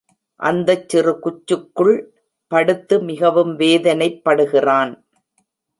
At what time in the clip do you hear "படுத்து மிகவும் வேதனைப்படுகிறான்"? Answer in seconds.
2.51-4.93